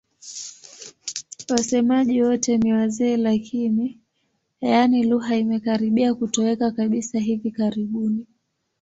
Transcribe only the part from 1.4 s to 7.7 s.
Wasemaji wote ni wazee lakini, yaani lugha imekaribia kutoweka kabisa hivi